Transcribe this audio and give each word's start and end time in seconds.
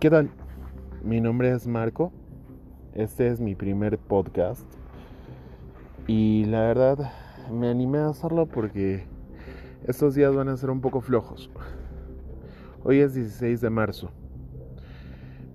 ¿Qué 0.00 0.08
tal? 0.08 0.30
Mi 1.04 1.20
nombre 1.20 1.52
es 1.52 1.66
Marco. 1.66 2.10
Este 2.94 3.28
es 3.28 3.38
mi 3.38 3.54
primer 3.54 3.98
podcast. 3.98 4.64
Y 6.06 6.46
la 6.46 6.60
verdad 6.60 7.12
me 7.52 7.68
animé 7.68 7.98
a 7.98 8.08
hacerlo 8.08 8.46
porque 8.46 9.04
estos 9.86 10.14
días 10.14 10.34
van 10.34 10.48
a 10.48 10.56
ser 10.56 10.70
un 10.70 10.80
poco 10.80 11.02
flojos. 11.02 11.50
Hoy 12.82 13.00
es 13.00 13.12
16 13.12 13.60
de 13.60 13.68
marzo. 13.68 14.10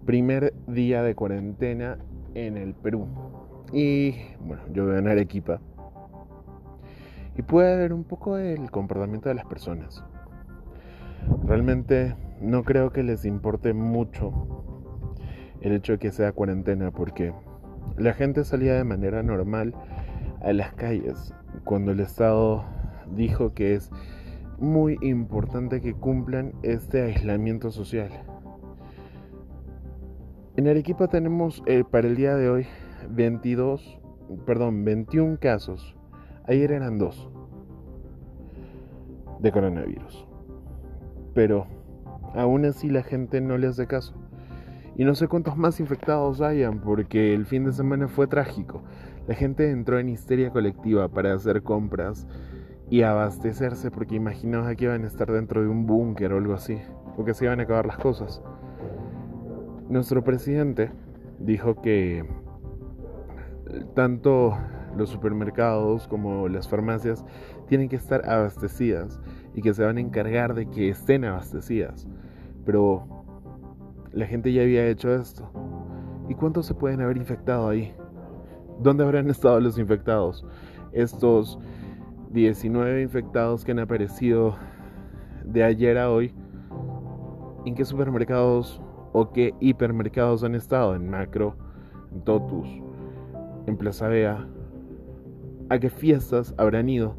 Primer 0.06 0.54
día 0.68 1.02
de 1.02 1.16
cuarentena 1.16 1.98
en 2.36 2.56
el 2.56 2.76
Perú. 2.76 3.08
Y 3.74 4.14
bueno, 4.42 4.62
yo 4.72 4.86
voy 4.86 4.94
a 4.94 5.00
en 5.00 5.08
Arequipa. 5.08 5.60
Y 7.36 7.42
puede 7.42 7.76
ver 7.78 7.94
un 7.94 8.04
poco 8.04 8.38
el 8.38 8.70
comportamiento 8.70 9.28
de 9.28 9.34
las 9.34 9.46
personas. 9.46 10.04
Realmente 11.46 12.14
no 12.46 12.64
creo 12.64 12.92
que 12.92 13.04
les 13.04 13.26
importe 13.26 13.74
mucho 13.74 14.32
el 15.62 15.74
hecho 15.74 15.94
de 15.94 16.00
que 16.00 16.12
sea 16.12 16.32
cuarentena 16.32 16.92
porque 16.92 17.34
la 17.98 18.14
gente 18.14 18.44
salía 18.44 18.76
de 18.76 18.84
manera 18.84 19.24
normal 19.24 19.74
a 20.42 20.54
las 20.54 20.74
calles 20.74 21.34
cuando 21.64 21.92
el 21.92 22.00
Estado 22.00 22.64
dijo 23.16 23.54
que 23.54 23.74
es 23.76 23.90
muy 24.60 24.98
importante 25.02 25.82
que 25.82 25.94
cumplan 25.94 26.54
este 26.62 27.02
aislamiento 27.02 27.72
social. 27.72 28.10
En 30.56 30.68
Arequipa 30.68 31.08
tenemos 31.08 31.64
eh, 31.66 31.84
para 31.84 32.08
el 32.08 32.16
día 32.16 32.36
de 32.36 32.50
hoy 32.50 32.68
22, 33.10 34.00
perdón, 34.46 34.86
21 34.86 35.38
casos. 35.40 35.98
Ayer 36.48 36.72
eran 36.72 36.98
dos 36.98 37.30
de 39.40 39.52
coronavirus. 39.52 40.26
Pero 41.34 41.68
aún 42.36 42.66
así 42.66 42.90
la 42.90 43.04
gente 43.04 43.42
no 43.42 43.58
le 43.58 43.68
hace 43.68 43.88
caso. 43.88 44.14
Y 44.98 45.04
no 45.04 45.16
sé 45.16 45.28
cuántos 45.28 45.58
más 45.58 45.80
infectados 45.80 46.42
hayan, 46.42 46.80
porque 46.80 47.34
el 47.34 47.46
fin 47.46 47.66
de 47.66 47.74
semana 47.74 48.08
fue 48.08 48.28
trágico. 48.28 48.84
La 49.28 49.36
gente 49.36 49.72
entró 49.72 50.00
en 50.00 50.10
histeria 50.10 50.52
colectiva 50.52 51.10
para 51.10 51.34
hacer 51.34 51.64
compras 51.64 52.28
y 52.90 53.02
abastecerse 53.02 53.92
porque 53.92 54.16
imaginaba 54.16 54.76
que 54.76 54.86
iban 54.86 55.04
a 55.04 55.08
estar 55.08 55.32
dentro 55.32 55.62
de 55.62 55.68
un 55.68 55.86
búnker 55.86 56.32
o 56.34 56.38
algo 56.38 56.54
así, 56.54 56.78
o 57.18 57.26
que 57.26 57.34
se 57.34 57.46
iban 57.46 57.60
a 57.60 57.64
acabar 57.64 57.86
las 57.86 57.98
cosas. 57.98 58.42
Nuestro 59.90 60.24
presidente 60.24 60.92
dijo 61.40 61.82
que 61.82 62.26
tanto 63.96 64.58
los 64.96 65.10
supermercados 65.10 66.08
como 66.08 66.48
las 66.48 66.68
farmacias 66.68 67.26
tienen 67.68 67.90
que 67.90 67.96
estar 67.96 68.28
abastecidas 68.30 69.20
y 69.54 69.62
que 69.62 69.74
se 69.74 69.84
van 69.84 69.98
a 69.98 70.02
encargar 70.02 70.54
de 70.54 70.70
que 70.70 70.90
estén 70.90 71.26
abastecidas. 71.26 72.08
Pero 72.66 73.08
la 74.12 74.26
gente 74.26 74.52
ya 74.54 74.62
había 74.62 74.88
hecho 74.88 75.14
esto. 75.14 75.52
¿Y 76.30 76.36
cuántos 76.36 76.66
se 76.66 76.74
pueden 76.74 77.02
haber 77.02 77.18
infectado 77.18 77.68
ahí? 77.68 77.94
¿Dónde 78.80 79.04
habrán 79.04 79.30
estado 79.30 79.60
los 79.60 79.78
infectados? 79.78 80.46
Estos 80.92 81.60
19 82.32 83.02
infectados 83.02 83.64
que 83.64 83.72
han 83.72 83.80
aparecido 83.80 84.56
de 85.46 85.64
ayer 85.64 85.98
a 85.98 86.10
hoy, 86.10 86.34
¿en 87.66 87.76
qué 87.76 87.86
supermercados 87.86 88.82
o 89.14 89.32
qué 89.32 89.54
hipermercados 89.60 90.44
han 90.44 90.56
estado? 90.56 90.96
En 90.96 91.10
Macro, 91.10 91.56
en 92.12 92.24
Totus, 92.24 92.68
en 93.68 93.78
Plaza 93.78 94.08
Vea. 94.08 94.48
¿A 95.70 95.80
qué 95.80 95.90
fiestas 95.90 96.54
habrán 96.58 96.90
ido? 96.90 97.16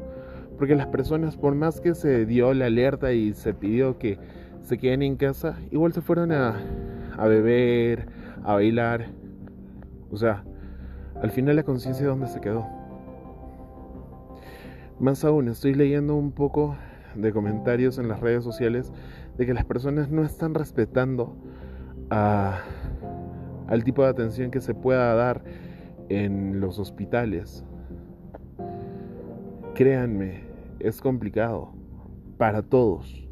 Porque 0.57 0.75
las 0.75 0.87
personas, 0.87 1.37
por 1.37 1.53
más 1.53 1.81
que 1.81 1.93
se 1.93 2.25
dio 2.25 2.53
la 2.53 2.67
alerta 2.67 3.11
y 3.13 3.33
se 3.33 3.53
pidió 3.53 3.97
que 3.97 4.17
se 4.61 4.77
queden 4.77 5.01
en 5.01 5.17
casa, 5.17 5.59
igual 5.71 5.93
se 5.93 6.01
fueron 6.01 6.31
a, 6.31 6.59
a 7.17 7.27
beber, 7.27 8.07
a 8.43 8.53
bailar. 8.53 9.07
O 10.11 10.17
sea, 10.17 10.43
al 11.21 11.31
final 11.31 11.55
la 11.55 11.63
conciencia 11.63 12.07
dónde 12.07 12.27
se 12.27 12.41
quedó. 12.41 12.65
Más 14.99 15.23
aún, 15.23 15.47
estoy 15.47 15.73
leyendo 15.73 16.15
un 16.15 16.31
poco 16.31 16.75
de 17.15 17.31
comentarios 17.31 17.97
en 17.97 18.07
las 18.07 18.19
redes 18.19 18.43
sociales 18.43 18.91
de 19.37 19.45
que 19.45 19.53
las 19.53 19.65
personas 19.65 20.09
no 20.09 20.23
están 20.23 20.53
respetando 20.53 21.35
al 22.09 23.83
tipo 23.83 24.03
de 24.03 24.09
atención 24.09 24.49
que 24.51 24.61
se 24.61 24.73
pueda 24.73 25.13
dar 25.13 25.43
en 26.09 26.59
los 26.59 26.79
hospitales. 26.79 27.65
Créanme, 29.77 30.41
es 30.79 31.01
complicado 31.01 31.69
para 32.39 32.63
todos. 32.63 33.29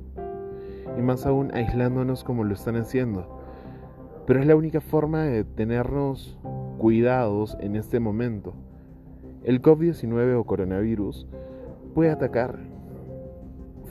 Y 0.95 1.01
más 1.01 1.25
aún 1.25 1.51
aislándonos 1.55 2.23
como 2.23 2.43
lo 2.43 2.53
están 2.53 2.75
haciendo. 2.75 3.41
Pero 4.27 4.39
es 4.39 4.45
la 4.45 4.55
única 4.55 4.79
forma 4.79 5.23
de 5.23 5.43
tenernos 5.43 6.37
cuidados 6.77 7.57
en 7.61 7.75
este 7.75 7.99
momento. 7.99 8.53
El 9.43 9.59
COVID-19 9.59 10.39
o 10.39 10.43
coronavirus 10.43 11.25
puede 11.95 12.11
atacar 12.11 12.59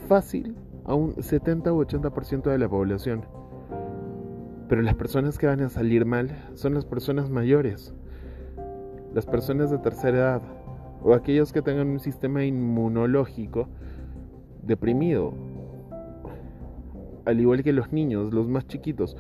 fácil 0.07 0.55
a 0.85 0.95
un 0.95 1.21
70 1.21 1.73
u 1.73 1.83
80% 1.83 2.53
de 2.53 2.59
la 2.59 2.69
población. 2.69 3.25
Pero 4.69 4.81
las 4.83 4.95
personas 4.95 5.39
que 5.39 5.49
van 5.49 5.61
a 5.61 5.71
salir 5.71 6.07
mal 6.07 6.31
son 6.55 6.75
las 6.75 6.85
personas 6.85 7.31
mayores, 7.31 7.93
las 9.13 9.27
personas 9.27 9.73
de 9.73 9.79
tercera 9.79 10.19
edad, 10.19 10.43
o 11.05 11.13
aquellos 11.13 11.53
que 11.53 11.61
tengan 11.61 11.89
un 11.89 12.01
sistema 12.01 12.45
inmunológico 12.45 13.69
deprimido, 14.63 15.35
al 17.27 17.39
igual 17.39 17.63
que 17.63 17.75
los 17.75 17.93
niños, 17.93 18.33
los 18.33 18.49
más 18.49 18.67
chiquitos, 18.67 19.15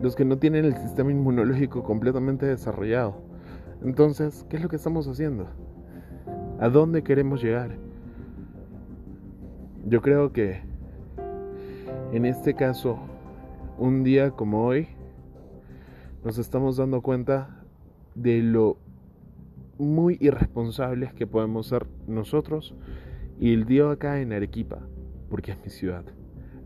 los 0.00 0.16
que 0.16 0.24
no 0.24 0.38
tienen 0.38 0.64
el 0.64 0.76
sistema 0.76 1.12
inmunológico 1.12 1.84
completamente 1.84 2.46
desarrollado. 2.46 3.14
Entonces, 3.84 4.44
¿qué 4.48 4.56
es 4.56 4.62
lo 4.62 4.68
que 4.68 4.76
estamos 4.76 5.06
haciendo? 5.06 5.46
¿A 6.58 6.68
dónde 6.68 7.04
queremos 7.04 7.40
llegar? 7.40 7.76
Yo 9.86 10.02
creo 10.02 10.32
que 10.32 10.60
en 12.12 12.26
este 12.26 12.54
caso, 12.54 12.98
un 13.78 14.02
día 14.02 14.32
como 14.32 14.66
hoy, 14.66 14.88
nos 16.24 16.38
estamos 16.38 16.76
dando 16.76 17.02
cuenta 17.02 17.62
de 18.16 18.42
lo 18.42 18.78
muy 19.80 20.18
irresponsables 20.20 21.12
que 21.14 21.26
podemos 21.26 21.66
ser 21.66 21.86
nosotros 22.06 22.74
y 23.38 23.54
el 23.54 23.64
día 23.64 23.90
acá 23.90 24.20
en 24.20 24.32
Arequipa, 24.32 24.78
porque 25.30 25.52
es 25.52 25.58
mi 25.64 25.70
ciudad, 25.70 26.04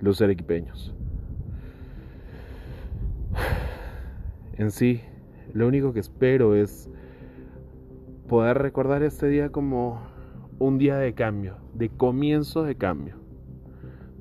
los 0.01 0.21
arequipeños. 0.21 0.95
En 4.57 4.71
sí, 4.71 5.01
lo 5.53 5.67
único 5.67 5.93
que 5.93 6.01
espero 6.01 6.55
es 6.55 6.91
poder 8.29 8.59
recordar 8.59 9.03
este 9.03 9.29
día 9.29 9.51
como 9.51 10.01
un 10.59 10.79
día 10.79 10.97
de 10.97 11.15
cambio, 11.15 11.57
de 11.75 11.89
comienzo 11.89 12.63
de 12.63 12.77
cambio, 12.77 13.17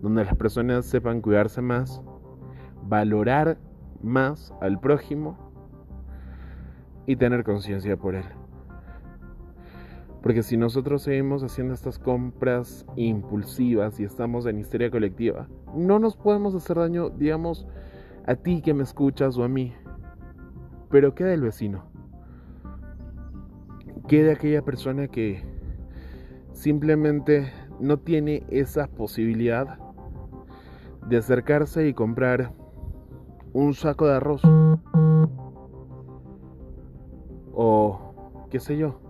donde 0.02 0.26
las 0.26 0.36
personas 0.36 0.86
sepan 0.86 1.22
cuidarse 1.22 1.62
más, 1.62 2.02
valorar 2.84 3.58
más 4.02 4.54
al 4.62 4.80
prójimo 4.80 5.38
y 7.06 7.16
tener 7.16 7.44
conciencia 7.44 7.98
por 7.98 8.16
él. 8.16 8.26
Porque 10.24 10.42
si 10.42 10.56
nosotros 10.56 11.04
seguimos 11.04 11.44
haciendo 11.44 11.74
estas 11.74 12.00
compras 12.00 12.86
impulsivas 12.96 14.00
y 14.00 14.06
estamos 14.06 14.46
en 14.46 14.58
histeria 14.58 14.90
colectiva, 14.90 15.50
no 15.76 16.00
nos 16.00 16.16
podemos 16.16 16.56
hacer 16.56 16.78
daño, 16.78 17.10
digamos, 17.10 17.68
a 18.26 18.36
ti 18.36 18.62
que 18.62 18.74
me 18.74 18.84
escuchas 18.84 19.38
o 19.38 19.44
a 19.44 19.50
mí. 19.50 19.74
Pero 20.90 21.14
¿qué 21.14 21.26
del 21.26 21.42
vecino? 21.42 21.84
¿Qué 24.08 24.24
de 24.24 24.32
aquella 24.32 24.62
persona 24.62 25.10
que 25.10 25.44
simplemente 26.54 27.52
no 27.82 28.00
tiene 28.00 28.46
esa 28.48 28.88
posibilidad 28.88 29.78
de 31.06 31.18
acercarse 31.18 31.86
y 31.86 31.94
comprar 31.94 32.54
un 33.52 33.74
saco 33.74 34.08
de 34.08 34.14
arroz? 34.14 34.42
O 37.52 38.48
qué 38.50 38.62
sé 38.62 38.78
yo 38.78 39.04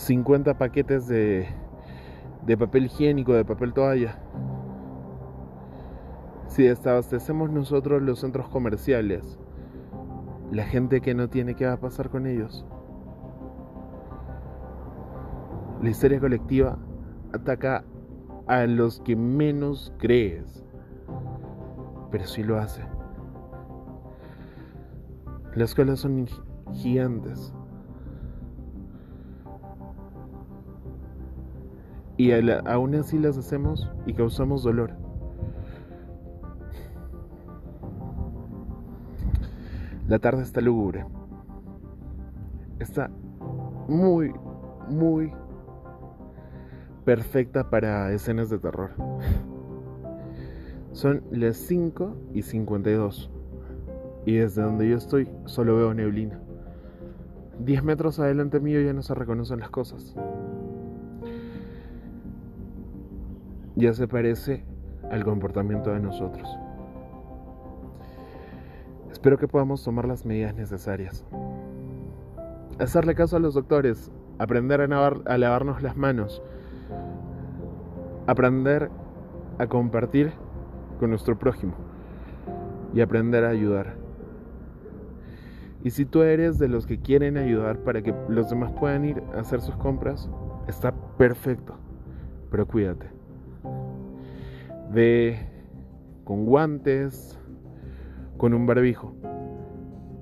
50 0.00 0.56
paquetes 0.56 1.06
de, 1.06 1.46
de 2.46 2.56
papel 2.56 2.86
higiénico, 2.86 3.34
de 3.34 3.44
papel 3.44 3.74
toalla. 3.74 4.18
Si 6.46 6.64
desabastecemos 6.64 7.50
nosotros 7.50 8.02
los 8.02 8.18
centros 8.20 8.48
comerciales, 8.48 9.38
la 10.50 10.64
gente 10.64 11.00
que 11.02 11.14
no 11.14 11.28
tiene, 11.28 11.54
¿qué 11.54 11.66
va 11.66 11.74
a 11.74 11.80
pasar 11.80 12.08
con 12.08 12.26
ellos? 12.26 12.64
La 15.82 15.90
historia 15.90 16.18
colectiva 16.18 16.78
ataca 17.32 17.84
a 18.46 18.66
los 18.66 19.00
que 19.00 19.14
menos 19.16 19.92
crees, 19.98 20.64
pero 22.10 22.26
sí 22.26 22.42
lo 22.42 22.58
hace. 22.58 22.82
Las 25.54 25.70
escuelas 25.70 26.00
son 26.00 26.26
gigantes. 26.72 27.54
Y 32.20 32.32
aún 32.66 32.94
así 32.96 33.18
las 33.18 33.38
hacemos 33.38 33.90
y 34.04 34.12
causamos 34.12 34.62
dolor. 34.62 34.92
La 40.06 40.18
tarde 40.18 40.42
está 40.42 40.60
lúgubre. 40.60 41.06
Está 42.78 43.10
muy, 43.88 44.34
muy 44.90 45.32
perfecta 47.06 47.70
para 47.70 48.12
escenas 48.12 48.50
de 48.50 48.58
terror. 48.58 48.90
Son 50.92 51.22
las 51.30 51.56
5 51.56 52.16
y 52.34 52.42
52 52.42 53.30
y 54.26 54.34
desde 54.34 54.60
donde 54.60 54.90
yo 54.90 54.98
estoy 54.98 55.26
solo 55.46 55.74
veo 55.74 55.94
neblina. 55.94 56.38
10 57.60 57.82
metros 57.82 58.20
adelante 58.20 58.60
mío 58.60 58.78
ya 58.82 58.92
no 58.92 59.00
se 59.00 59.14
reconocen 59.14 59.60
las 59.60 59.70
cosas. 59.70 60.14
Ya 63.80 63.94
se 63.94 64.06
parece 64.06 64.62
al 65.10 65.24
comportamiento 65.24 65.90
de 65.90 66.00
nosotros. 66.00 66.46
Espero 69.10 69.38
que 69.38 69.48
podamos 69.48 69.82
tomar 69.82 70.06
las 70.06 70.26
medidas 70.26 70.54
necesarias. 70.54 71.24
Hacerle 72.78 73.14
caso 73.14 73.38
a 73.38 73.40
los 73.40 73.54
doctores, 73.54 74.10
aprender 74.38 74.82
a, 74.82 75.06
a 75.06 75.38
lavarnos 75.38 75.80
las 75.80 75.96
manos, 75.96 76.42
aprender 78.26 78.90
a 79.58 79.66
compartir 79.66 80.30
con 80.98 81.08
nuestro 81.08 81.38
prójimo 81.38 81.72
y 82.92 83.00
aprender 83.00 83.46
a 83.46 83.48
ayudar. 83.48 83.94
Y 85.82 85.88
si 85.88 86.04
tú 86.04 86.20
eres 86.20 86.58
de 86.58 86.68
los 86.68 86.86
que 86.86 87.00
quieren 87.00 87.38
ayudar 87.38 87.78
para 87.78 88.02
que 88.02 88.14
los 88.28 88.50
demás 88.50 88.72
puedan 88.72 89.06
ir 89.06 89.22
a 89.34 89.40
hacer 89.40 89.62
sus 89.62 89.76
compras, 89.76 90.28
está 90.68 90.92
perfecto, 91.16 91.76
pero 92.50 92.66
cuídate. 92.66 93.19
Ve 94.92 95.38
con 96.24 96.46
guantes, 96.46 97.38
con 98.36 98.54
un 98.54 98.66
barbijo, 98.66 99.14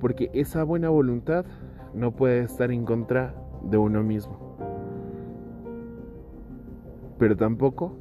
porque 0.01 0.31
esa 0.35 0.63
buena 0.65 0.91
voluntad 0.91 1.47
no 1.95 2.15
puede 2.17 2.41
estar 2.41 2.71
en 2.71 2.85
contra 2.85 3.35
de 3.63 3.79
uno 3.79 4.03
mismo. 4.03 4.57
Pero 7.19 7.37
tampoco 7.37 7.97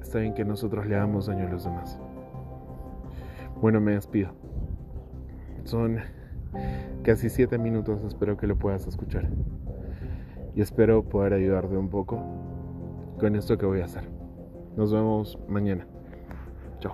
está 0.00 0.18
bien 0.18 0.34
que 0.34 0.44
nosotros 0.44 0.86
le 0.86 0.96
hagamos 0.96 1.26
daño 1.26 1.46
a 1.46 1.50
los 1.50 1.64
demás. 1.64 1.98
Bueno, 3.60 3.80
me 3.80 3.92
despido. 3.92 4.30
Son 5.64 5.98
casi 7.02 7.28
siete 7.28 7.58
minutos, 7.58 8.02
espero 8.04 8.36
que 8.36 8.46
lo 8.46 8.56
puedas 8.56 8.86
escuchar. 8.86 9.28
Y 10.54 10.60
espero 10.60 11.04
poder 11.04 11.34
ayudarte 11.34 11.76
un 11.76 11.88
poco 11.88 12.22
con 13.18 13.36
esto 13.36 13.56
que 13.58 13.66
voy 13.66 13.80
a 13.80 13.84
hacer. 13.84 14.15
Nos 14.76 14.92
vemos 14.92 15.38
mañana. 15.48 15.86
Chao. 16.80 16.92